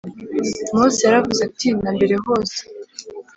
Mose 0.73 0.99
yaravuze 1.05 1.41
ati 1.49 1.67
na 1.81 1.89
mbere 1.95 2.15
hose 2.25 2.59